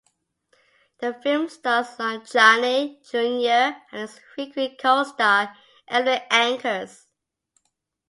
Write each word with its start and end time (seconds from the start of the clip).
The 0.97 1.13
film 1.21 1.47
stars 1.47 1.99
Lon 1.99 2.25
Chaney, 2.25 2.99
Junior 3.07 3.77
and 3.91 4.09
his 4.09 4.19
frequent 4.33 4.79
co-star 4.79 5.55
Evelyn 5.87 6.21
Ankers. 6.31 7.05